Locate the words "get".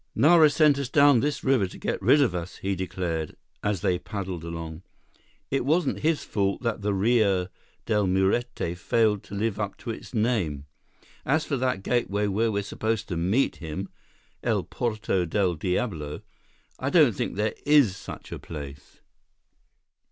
1.77-2.01